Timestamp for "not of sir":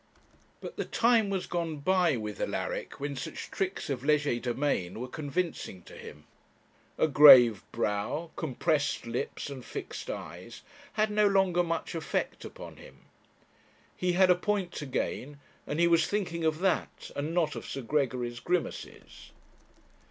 17.31-17.83